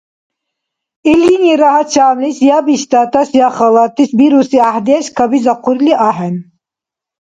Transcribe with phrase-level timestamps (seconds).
[1.11, 6.35] Илинира гьачамлис я биштӀатас, я халатас бируси гӀяхӀдеш кабизахъурли ахӀен.